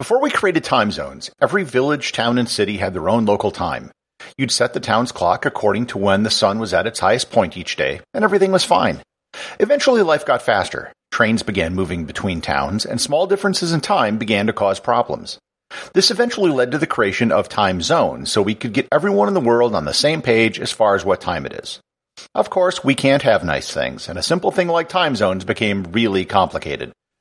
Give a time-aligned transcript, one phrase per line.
[0.00, 3.90] Before we created time zones, every village, town, and city had their own local time.
[4.38, 7.58] You'd set the town's clock according to when the sun was at its highest point
[7.58, 9.02] each day, and everything was fine.
[9.58, 10.90] Eventually, life got faster.
[11.12, 15.38] Trains began moving between towns, and small differences in time began to cause problems.
[15.92, 19.34] This eventually led to the creation of time zones, so we could get everyone in
[19.34, 21.78] the world on the same page as far as what time it is.
[22.34, 25.92] Of course, we can't have nice things, and a simple thing like time zones became
[25.92, 26.90] really complicated.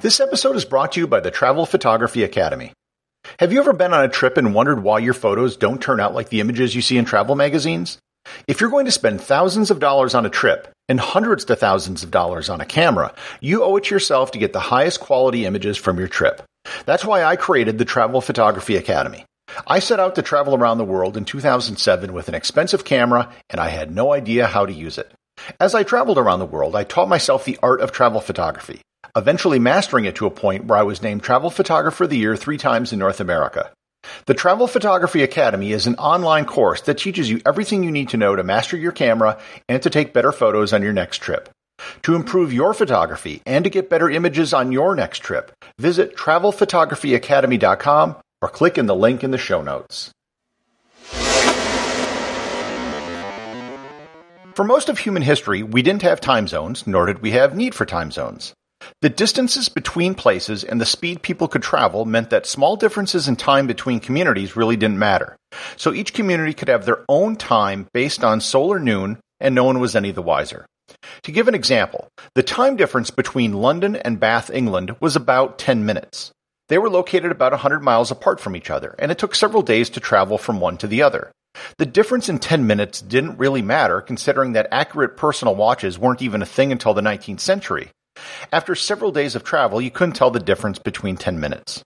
[0.00, 2.72] This episode is brought to you by the Travel Photography Academy.
[3.40, 6.14] Have you ever been on a trip and wondered why your photos don't turn out
[6.14, 7.98] like the images you see in travel magazines?
[8.46, 12.04] If you're going to spend thousands of dollars on a trip and hundreds to thousands
[12.04, 15.44] of dollars on a camera, you owe it to yourself to get the highest quality
[15.44, 16.42] images from your trip.
[16.86, 19.24] That's why I created the Travel Photography Academy.
[19.66, 23.60] I set out to travel around the world in 2007 with an expensive camera and
[23.60, 25.10] I had no idea how to use it.
[25.58, 28.80] As I traveled around the world, I taught myself the art of travel photography,
[29.16, 32.36] eventually mastering it to a point where I was named Travel Photographer of the Year
[32.36, 33.70] three times in North America.
[34.26, 38.16] The Travel Photography Academy is an online course that teaches you everything you need to
[38.16, 39.38] know to master your camera
[39.68, 41.48] and to take better photos on your next trip.
[42.02, 48.16] To improve your photography and to get better images on your next trip, visit travelphotographyacademy.com
[48.42, 50.10] or click in the link in the show notes.
[54.54, 57.76] For most of human history, we didn't have time zones, nor did we have need
[57.76, 58.54] for time zones.
[59.02, 63.36] The distances between places and the speed people could travel meant that small differences in
[63.36, 65.36] time between communities really didn't matter.
[65.76, 69.80] So each community could have their own time based on solar noon, and no one
[69.80, 70.66] was any the wiser.
[71.22, 75.84] To give an example, the time difference between London and Bath, England was about 10
[75.84, 76.32] minutes.
[76.68, 79.90] They were located about 100 miles apart from each other, and it took several days
[79.90, 81.30] to travel from one to the other.
[81.78, 86.42] The difference in 10 minutes didn't really matter considering that accurate personal watches weren't even
[86.42, 87.90] a thing until the 19th century.
[88.52, 91.82] After several days of travel, you couldn't tell the difference between 10 minutes.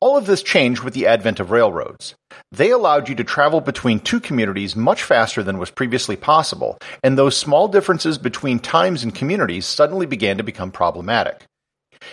[0.00, 2.14] All of this changed with the advent of railroads.
[2.50, 7.16] They allowed you to travel between two communities much faster than was previously possible, and
[7.16, 11.44] those small differences between times and communities suddenly began to become problematic.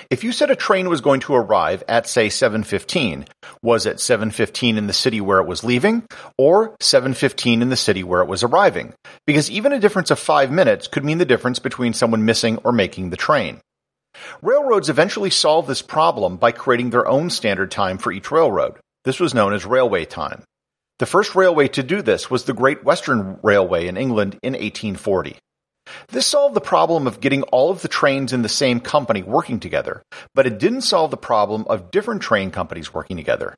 [0.10, 3.26] If you said a train was going to arrive at say 7:15,
[3.62, 6.04] was it 7:15 in the city where it was leaving
[6.38, 8.94] or 7:15 in the city where it was arriving?
[9.26, 12.72] Because even a difference of 5 minutes could mean the difference between someone missing or
[12.72, 13.62] making the train.
[14.42, 18.78] Railroads eventually solved this problem by creating their own standard time for each railroad.
[19.06, 20.44] This was known as railway time.
[21.00, 25.38] The first railway to do this was the Great Western Railway in England in 1840.
[26.10, 29.60] This solved the problem of getting all of the trains in the same company working
[29.60, 30.02] together,
[30.36, 33.56] but it didn't solve the problem of different train companies working together.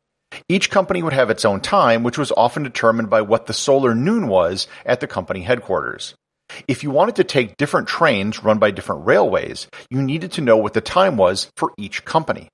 [0.48, 3.94] Each company would have its own time, which was often determined by what the solar
[3.94, 6.16] noon was at the company headquarters.
[6.68, 10.58] If you wanted to take different trains run by different railways, you needed to know
[10.58, 12.50] what the time was for each company.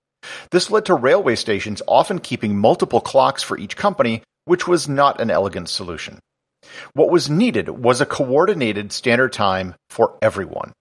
[0.51, 5.21] This led to railway stations often keeping multiple clocks for each company, which was not
[5.21, 6.19] an elegant solution.
[6.93, 10.73] What was needed was a coordinated standard time for everyone.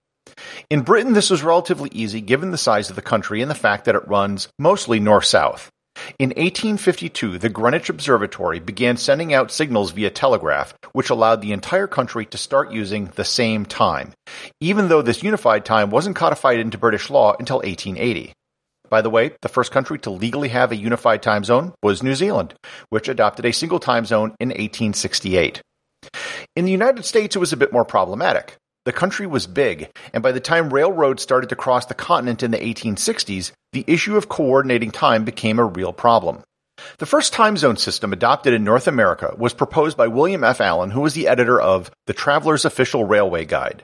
[0.69, 3.85] In Britain, this was relatively easy given the size of the country and the fact
[3.85, 5.69] that it runs mostly north-south.
[6.19, 11.87] In 1852, the Greenwich Observatory began sending out signals via telegraph, which allowed the entire
[11.87, 14.13] country to start using the same time,
[14.61, 18.31] even though this unified time wasn't codified into British law until 1880.
[18.89, 22.15] By the way, the first country to legally have a unified time zone was New
[22.15, 22.53] Zealand,
[22.89, 25.61] which adopted a single time zone in 1868.
[26.55, 28.55] In the United States, it was a bit more problematic.
[28.85, 32.51] The country was big, and by the time railroads started to cross the continent in
[32.51, 36.43] the 1860s, the issue of coordinating time became a real problem.
[36.99, 40.61] The first time zone system adopted in North America was proposed by William F.
[40.61, 43.83] Allen, who was the editor of The Traveler's Official Railway Guide.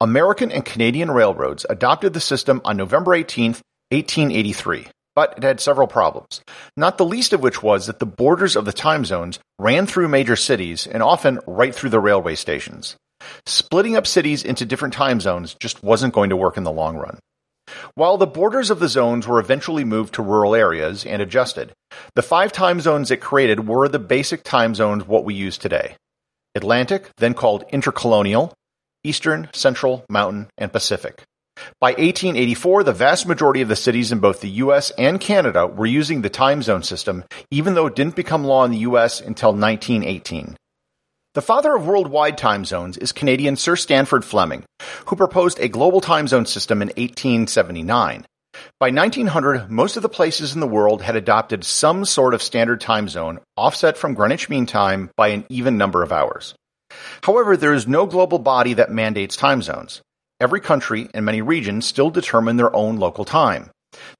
[0.00, 3.52] American and Canadian railroads adopted the system on November 18,
[3.90, 4.88] 1883,
[5.20, 6.40] but it had several problems,
[6.78, 10.08] not the least of which was that the borders of the time zones ran through
[10.08, 12.96] major cities and often right through the railway stations.
[13.44, 16.96] Splitting up cities into different time zones just wasn't going to work in the long
[16.96, 17.18] run.
[17.94, 21.74] While the borders of the zones were eventually moved to rural areas and adjusted,
[22.14, 25.96] the five time zones it created were the basic time zones what we use today.
[26.54, 28.54] Atlantic, then called intercolonial,
[29.04, 31.24] Eastern, Central, Mountain, and Pacific.
[31.80, 35.86] By 1884, the vast majority of the cities in both the US and Canada were
[35.86, 39.50] using the time zone system, even though it didn't become law in the US until
[39.50, 40.56] 1918.
[41.34, 44.64] The father of worldwide time zones is Canadian Sir Sandford Fleming,
[45.06, 48.26] who proposed a global time zone system in 1879.
[48.80, 52.80] By 1900, most of the places in the world had adopted some sort of standard
[52.80, 56.54] time zone offset from Greenwich Mean Time by an even number of hours.
[57.22, 60.02] However, there is no global body that mandates time zones.
[60.40, 63.70] Every country and many regions still determine their own local time.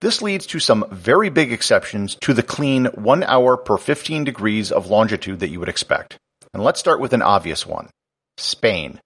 [0.01, 4.71] This leads to some very big exceptions to the clean one hour per 15 degrees
[4.71, 6.19] of longitude that you would expect.
[6.53, 7.89] And let's start with an obvious one
[8.37, 9.01] Spain.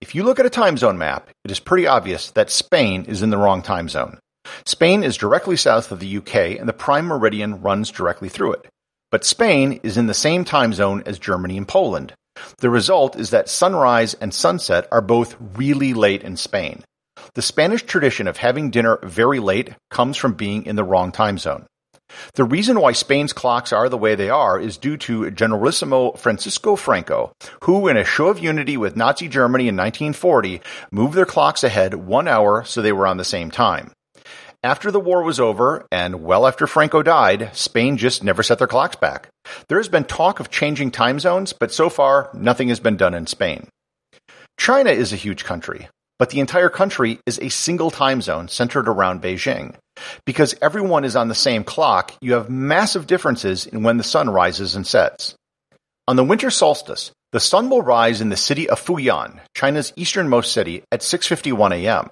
[0.00, 3.22] If you look at a time zone map, it is pretty obvious that Spain is
[3.22, 4.18] in the wrong time zone.
[4.66, 8.66] Spain is directly south of the UK and the prime meridian runs directly through it.
[9.10, 12.12] But Spain is in the same time zone as Germany and Poland.
[12.58, 16.82] The result is that sunrise and sunset are both really late in Spain.
[17.34, 21.38] The Spanish tradition of having dinner very late comes from being in the wrong time
[21.38, 21.66] zone.
[22.34, 26.76] The reason why Spain's clocks are the way they are is due to Generalissimo Francisco
[26.76, 27.32] Franco,
[27.62, 30.60] who, in a show of unity with Nazi Germany in 1940,
[30.90, 33.92] moved their clocks ahead one hour so they were on the same time.
[34.64, 38.66] After the war was over, and well after Franco died, Spain just never set their
[38.66, 39.28] clocks back.
[39.68, 43.12] There has been talk of changing time zones, but so far, nothing has been done
[43.12, 43.68] in Spain.
[44.58, 45.88] China is a huge country,
[46.18, 49.74] but the entire country is a single time zone centered around Beijing.
[50.24, 54.30] Because everyone is on the same clock, you have massive differences in when the sun
[54.30, 55.34] rises and sets.
[56.08, 60.52] On the winter solstice, the sun will rise in the city of Fuyuan, China's easternmost
[60.52, 62.08] city, at 6:51 a.m.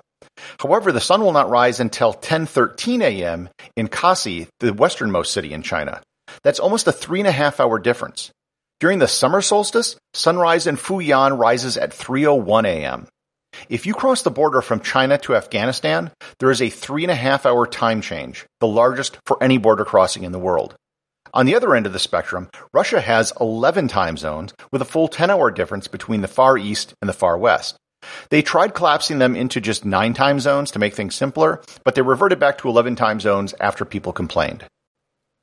[0.61, 3.49] However, the sun will not rise until 10:13 a.m.
[3.76, 6.00] in Kashi, the westernmost city in China.
[6.42, 8.30] That's almost a three and a half hour difference.
[8.80, 13.06] During the summer solstice, sunrise in Fuyuan rises at 3:01 a.m.
[13.68, 17.14] If you cross the border from China to Afghanistan, there is a three and a
[17.14, 20.75] half hour time change, the largest for any border crossing in the world.
[21.34, 25.08] On the other end of the spectrum, Russia has 11 time zones with a full
[25.08, 27.76] 10 hour difference between the Far East and the Far West.
[28.30, 32.02] They tried collapsing them into just nine time zones to make things simpler, but they
[32.02, 34.64] reverted back to 11 time zones after people complained.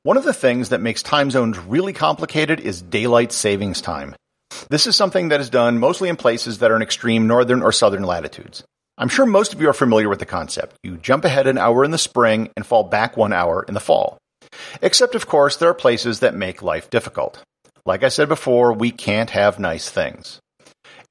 [0.02, 4.14] One of the things that makes time zones really complicated is daylight savings time.
[4.70, 7.72] This is something that is done mostly in places that are in extreme northern or
[7.72, 8.64] southern latitudes.
[8.96, 10.76] I'm sure most of you are familiar with the concept.
[10.82, 13.80] You jump ahead an hour in the spring and fall back one hour in the
[13.80, 14.18] fall.
[14.82, 17.42] Except, of course, there are places that make life difficult.
[17.86, 20.38] Like I said before, we can't have nice things.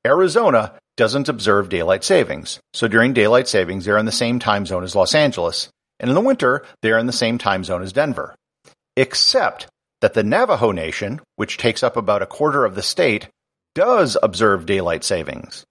[0.05, 4.83] Arizona doesn't observe daylight savings, so during daylight savings, they're in the same time zone
[4.83, 8.35] as Los Angeles, and in the winter, they're in the same time zone as Denver.
[8.97, 9.65] Except
[10.01, 13.29] that the Navajo Nation, which takes up about a quarter of the state,
[13.75, 15.63] does observe daylight savings.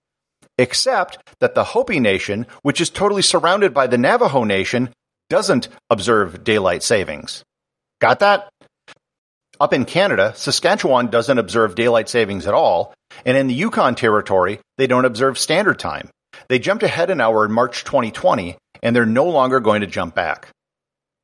[0.56, 4.88] Except that the Hopi Nation, which is totally surrounded by the Navajo Nation,
[5.28, 7.44] doesn't observe daylight savings.
[8.00, 8.48] Got that?
[9.60, 12.94] Up in Canada, Saskatchewan doesn't observe daylight savings at all,
[13.26, 16.10] and in the Yukon Territory, they don't observe standard time.
[16.48, 20.14] They jumped ahead an hour in March 2020, and they're no longer going to jump
[20.14, 20.48] back.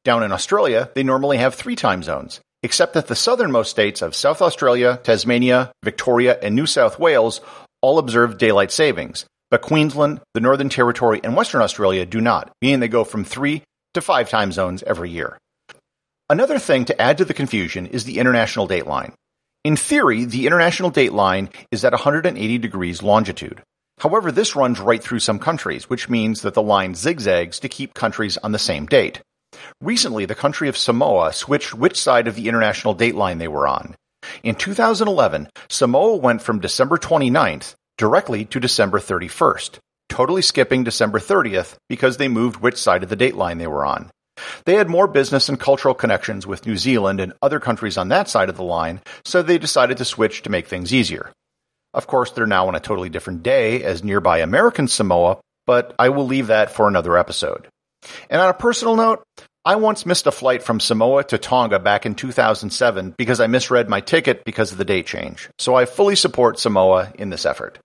[0.05, 4.17] Down in Australia, they normally have three time zones, except that the southernmost states of
[4.17, 7.41] South Australia, Tasmania, Victoria, and New South Wales
[7.83, 12.81] all observe daylight savings, but Queensland, the Northern Territory, and Western Australia do not, meaning
[12.81, 13.63] they go from three
[13.95, 15.39] to five time zones every year.
[16.31, 19.13] Another thing to add to the confusion is the international dateline.
[19.63, 23.63] In theory, the international dateline is at 180 degrees longitude.
[23.99, 27.93] However, this runs right through some countries, which means that the line zigzags to keep
[27.93, 29.21] countries on the same date.
[29.83, 33.95] Recently, the country of Samoa switched which side of the international dateline they were on.
[34.43, 39.79] In 2011, Samoa went from December 29th directly to December 31st,
[40.09, 44.11] totally skipping December 30th because they moved which side of the dateline they were on.
[44.65, 48.29] They had more business and cultural connections with New Zealand and other countries on that
[48.29, 51.31] side of the line, so they decided to switch to make things easier.
[51.93, 56.09] Of course, they're now on a totally different day as nearby American Samoa, but I
[56.09, 57.69] will leave that for another episode.
[58.29, 59.23] And on a personal note,
[59.65, 63.89] I once missed a flight from Samoa to Tonga back in 2007 because I misread
[63.89, 65.49] my ticket because of the date change.
[65.59, 67.79] So I fully support Samoa in this effort.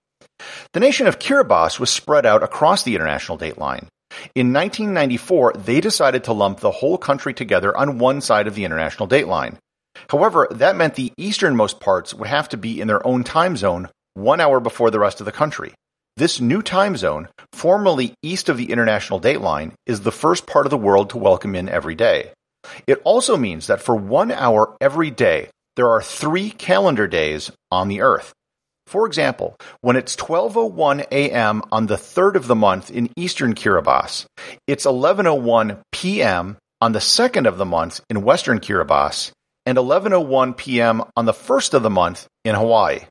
[0.73, 3.87] The nation of Kiribati was spread out across the international date line.
[4.35, 8.65] In 1994, they decided to lump the whole country together on one side of the
[8.65, 9.57] international date line.
[10.09, 13.89] However, that meant the easternmost parts would have to be in their own time zone
[14.13, 15.73] one hour before the rest of the country.
[16.17, 20.65] This new time zone, formerly east of the international date line, is the first part
[20.65, 22.31] of the world to welcome in every day.
[22.87, 27.87] It also means that for one hour every day, there are three calendar days on
[27.87, 28.33] the Earth.
[28.89, 31.61] For example, when it's 12:01 a.m.
[31.71, 34.25] on the 3rd of the month in eastern Kiribati,
[34.65, 36.57] it's 11:01 p.m.
[36.81, 39.31] on the 2nd of the month in western Kiribati,
[39.67, 41.03] and 11:01 p.m.
[41.15, 43.01] on the 1st of the month in Hawaii.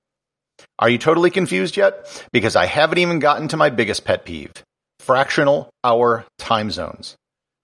[0.80, 2.26] Are you totally confused yet?
[2.32, 4.52] Because I haven't even gotten to my biggest pet peeve
[4.98, 7.14] fractional hour time zones.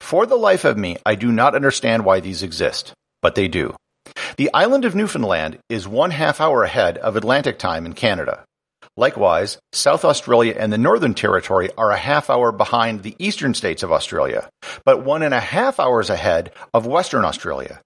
[0.00, 2.92] For the life of me, I do not understand why these exist,
[3.22, 3.74] but they do.
[4.36, 8.44] The island of Newfoundland is one half hour ahead of Atlantic time in Canada.
[8.96, 13.82] Likewise, South Australia and the Northern Territory are a half hour behind the eastern states
[13.82, 14.48] of Australia,
[14.84, 17.80] but one and a half hours ahead of Western Australia.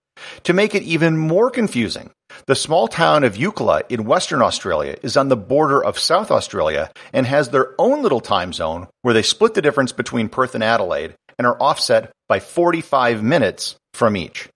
[0.45, 2.11] To make it even more confusing,
[2.47, 6.91] the small town of Eucla in Western Australia is on the border of South Australia
[7.13, 10.65] and has their own little time zone where they split the difference between Perth and
[10.65, 14.49] Adelaide and are offset by 45 minutes from each.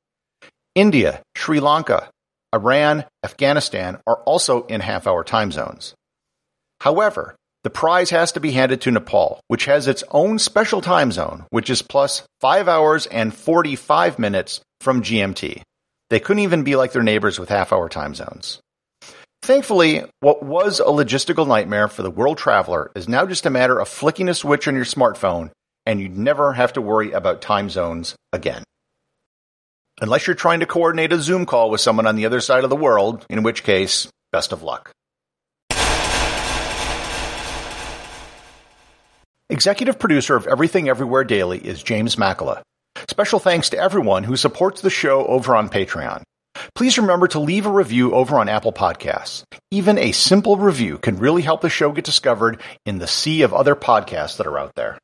[0.75, 2.09] India, Sri Lanka,
[2.55, 5.95] Iran, Afghanistan are also in half hour time zones.
[6.81, 11.13] However, the prize has to be handed to Nepal, which has its own special time
[11.13, 15.63] zone, which is plus 5 hours and 45 minutes from GMT.
[16.11, 18.59] They couldn't even be like their neighbors with half hour time zones.
[19.43, 23.79] Thankfully, what was a logistical nightmare for the world traveler is now just a matter
[23.79, 25.51] of flicking a switch on your smartphone
[25.85, 28.63] and you'd never have to worry about time zones again.
[30.03, 32.71] Unless you're trying to coordinate a Zoom call with someone on the other side of
[32.71, 34.91] the world, in which case, best of luck.
[39.49, 42.63] Executive producer of Everything Everywhere Daily is James Makala.
[43.07, 46.25] Special thanks to everyone who supports the show over on Patreon.
[46.75, 49.45] Please remember to leave a review over on Apple Podcasts.
[49.71, 53.55] Even a simple review can really help the show get discovered in the sea of
[53.55, 54.99] other podcasts that are out there.